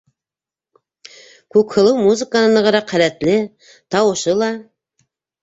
[1.55, 3.37] Күкһылыу музыканан нығыраҡ һәләтле,
[3.97, 4.51] тауышы ла...